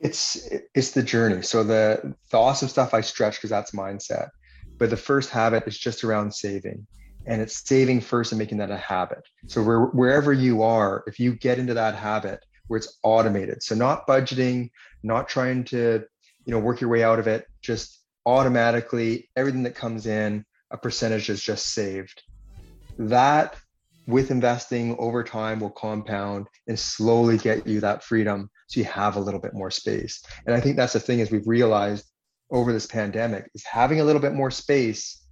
[0.00, 1.42] It's it's the journey.
[1.42, 4.30] So the the awesome stuff I stretch because that's mindset.
[4.78, 6.86] But the first habit is just around saving.
[7.24, 9.22] And it's saving first and making that a habit.
[9.46, 13.76] So where, wherever you are, if you get into that habit where it's automated, so
[13.76, 14.70] not budgeting,
[15.04, 16.04] not trying to,
[16.44, 20.76] you know, work your way out of it, just automatically everything that comes in, a
[20.76, 22.22] percentage is just saved.
[22.98, 23.56] That
[24.06, 29.16] with investing over time will compound and slowly get you that freedom so you have
[29.16, 30.22] a little bit more space.
[30.46, 32.06] And I think that's the thing is we've realized
[32.50, 35.22] over this pandemic is having a little bit more space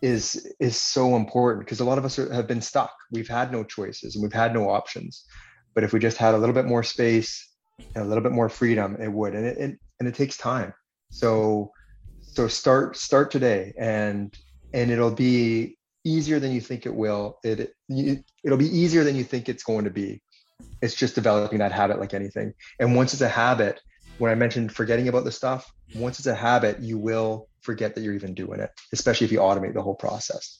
[0.00, 2.92] is is so important because a lot of us are, have been stuck.
[3.12, 5.24] We've had no choices and we've had no options.
[5.74, 7.48] But if we just had a little bit more space
[7.94, 9.34] and a little bit more freedom, it would.
[9.34, 10.74] And it, it and it takes time.
[11.10, 11.72] So
[12.20, 14.34] so start start today and
[14.72, 17.38] and it'll be easier than you think it will.
[17.44, 20.22] It you, it'll be easier than you think it's going to be.
[20.80, 22.54] It's just developing that habit like anything.
[22.80, 23.80] And once it's a habit,
[24.18, 28.02] when I mentioned forgetting about the stuff, once it's a habit, you will forget that
[28.02, 30.58] you're even doing it, especially if you automate the whole process.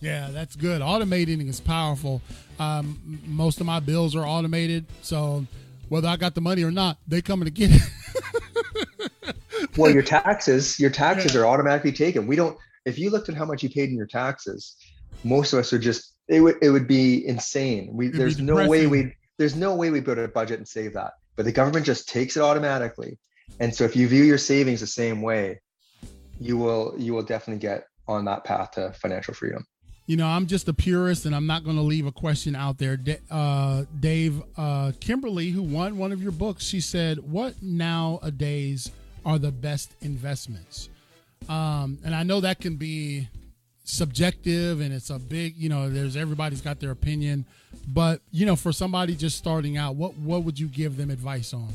[0.00, 0.82] Yeah, that's good.
[0.82, 2.20] Automating is powerful.
[2.58, 5.46] Um, most of my bills are automated, so
[5.88, 7.82] whether I got the money or not, they coming to get it.
[9.76, 11.40] well, your taxes, your taxes yeah.
[11.40, 12.26] are automatically taken.
[12.26, 12.58] We don't.
[12.84, 14.76] If you looked at how much you paid in your taxes,
[15.24, 16.14] most of us are just.
[16.28, 16.56] It would.
[16.62, 17.90] It would be insane.
[17.92, 20.94] We It'd there's no way we there's no way we put a budget and save
[20.94, 21.12] that.
[21.36, 23.18] But the government just takes it automatically.
[23.60, 25.60] And so if you view your savings the same way,
[26.40, 29.66] you will you will definitely get on that path to financial freedom
[30.06, 32.78] you know, I'm just a purist and I'm not going to leave a question out
[32.78, 32.98] there.
[33.30, 38.90] Uh, Dave, uh, Kimberly, who won one of your books, she said, What nowadays
[39.24, 40.88] are the best investments?
[41.48, 43.28] Um, and I know that can be
[43.84, 47.44] subjective and it's a big, you know, there's everybody's got their opinion.
[47.88, 51.52] But, you know, for somebody just starting out, what, what would you give them advice
[51.52, 51.68] on?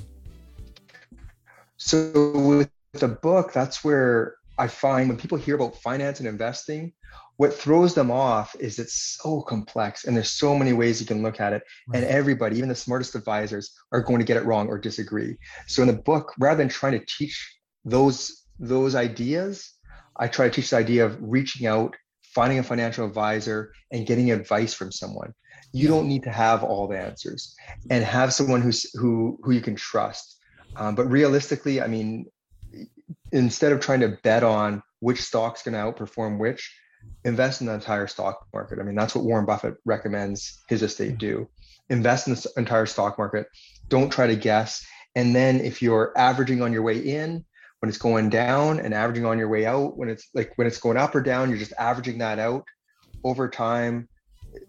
[1.78, 6.93] So with the book, that's where I find when people hear about finance and investing,
[7.38, 11.22] what throws them off is it's so complex and there's so many ways you can
[11.22, 11.99] look at it right.
[11.99, 15.38] and everybody even the smartest advisors are going to get it wrong or disagree
[15.68, 19.74] so in the book rather than trying to teach those those ideas
[20.18, 24.32] i try to teach the idea of reaching out finding a financial advisor and getting
[24.32, 25.34] advice from someone
[25.74, 27.55] you don't need to have all the answers
[27.89, 30.38] and have someone who's who who you can trust
[30.76, 32.26] um, but realistically i mean
[33.32, 36.74] instead of trying to bet on which stock's going to outperform which
[37.24, 38.80] invest in the entire stock market.
[38.80, 41.47] I mean, that's what Warren Buffett recommends his estate do.
[41.89, 43.47] Invest in the entire stock market.
[43.88, 44.86] Don't try to guess.
[45.16, 47.45] And then if you're averaging on your way in
[47.80, 50.80] when it's going down and averaging on your way out, when it's like when it's
[50.80, 52.65] going up or down, you're just averaging that out
[53.23, 54.07] over time.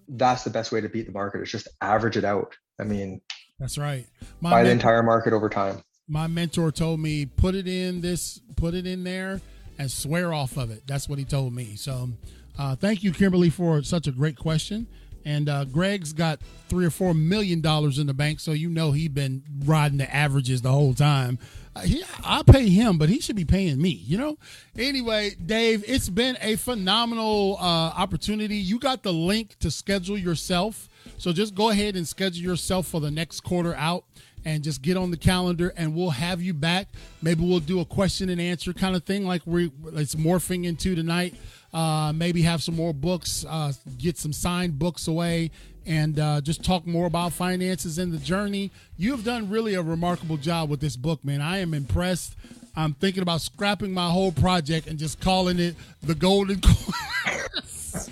[0.08, 1.40] That's the best way to beat the market.
[1.40, 2.56] It's just average it out.
[2.80, 3.20] I mean,
[3.58, 4.06] that's right.
[4.40, 5.82] My buy the entire market over time.
[6.06, 9.40] My mentor told me put it in this, put it in there,
[9.78, 10.86] and swear off of it.
[10.86, 11.76] That's what he told me.
[11.76, 12.10] So
[12.58, 14.86] uh, thank you, Kimberly, for such a great question.
[15.24, 18.92] And uh, Greg's got three or four million dollars in the bank, so you know
[18.92, 21.38] he's been riding the averages the whole time.
[21.84, 24.38] He, I pay him, but he should be paying me, you know.
[24.76, 28.56] Anyway, Dave, it's been a phenomenal uh, opportunity.
[28.56, 33.00] You got the link to schedule yourself, so just go ahead and schedule yourself for
[33.00, 34.04] the next quarter out
[34.44, 36.88] and just get on the calendar and we'll have you back.
[37.22, 40.94] Maybe we'll do a question and answer kind of thing like we it's morphing into
[40.94, 41.34] tonight.
[41.72, 45.50] Uh, maybe have some more books, uh, get some signed books away,
[45.88, 48.70] and uh, just talk more about finances and the journey.
[48.98, 51.40] You have done really a remarkable job with this book, man.
[51.40, 52.36] I am impressed.
[52.76, 58.10] I'm thinking about scrapping my whole project and just calling it the Golden Course.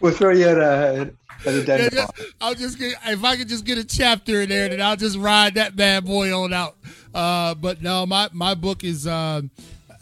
[0.00, 1.12] we'll throw you at a
[1.44, 4.80] yeah, just, I'll just get if I could just get a chapter in there, then
[4.80, 6.76] I'll just ride that bad boy on out.
[7.12, 9.42] Uh, but no, my my book is uh,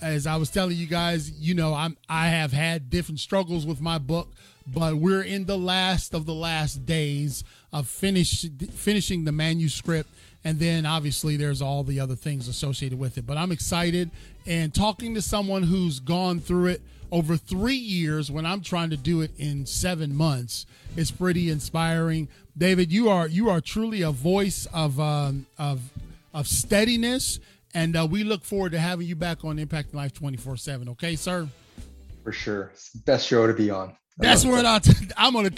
[0.03, 1.31] as I was telling you guys.
[1.31, 4.29] You know, I'm I have had different struggles with my book,
[4.73, 10.09] but we're in the last of the last days of finish finishing the manuscript.
[10.43, 13.27] And then obviously there's all the other things associated with it.
[13.27, 14.11] But I'm excited
[14.47, 18.97] and talking to someone who's gone through it over three years when I'm trying to
[18.97, 20.67] do it in seven months
[20.97, 22.29] is pretty inspiring.
[22.57, 25.81] David, you are you are truly a voice of um, of
[26.33, 27.41] of steadiness,
[27.75, 30.89] and uh, we look forward to having you back on Impact Life 24 seven.
[30.91, 31.49] Okay, sir.
[32.23, 32.73] For sure,
[33.05, 33.97] best show to be on.
[34.21, 35.51] That's where I t- I'm gonna.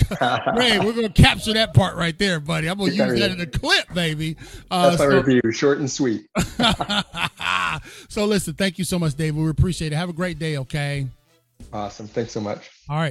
[0.56, 2.68] Ray, we're gonna capture that part right there, buddy.
[2.68, 4.36] I'm gonna use that in a clip, baby.
[4.70, 6.26] Uh, That's my so, review, short and sweet.
[8.08, 9.42] so listen, thank you so much, David.
[9.42, 9.96] We appreciate it.
[9.96, 10.56] Have a great day.
[10.58, 11.08] Okay.
[11.72, 12.06] Awesome.
[12.06, 12.70] Thanks so much.
[12.88, 13.10] All right.